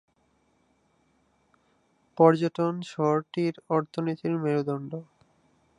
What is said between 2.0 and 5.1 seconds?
পর্যটন শহরটির অর্থনীতির মেরুদণ্ড।